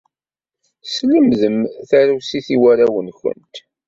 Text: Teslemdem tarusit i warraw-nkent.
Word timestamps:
Teslemdem 0.83 1.57
tarusit 1.89 2.47
i 2.55 2.57
warraw-nkent. 2.61 3.53